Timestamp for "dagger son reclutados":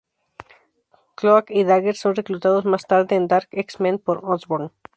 1.63-2.65